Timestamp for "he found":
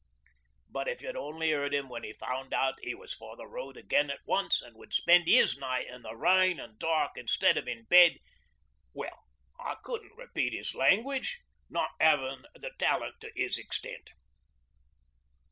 2.03-2.51